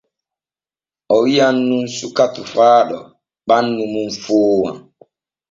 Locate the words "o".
1.15-1.15